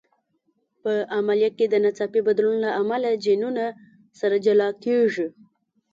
[0.81, 3.65] په عملیه کې د ناڅاپي بدلون له امله جینونه
[4.19, 5.27] سره جلا کېږي.